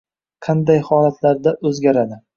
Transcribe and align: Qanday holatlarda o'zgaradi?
Qanday 0.47 0.81
holatlarda 0.89 1.57
o'zgaradi? 1.73 2.23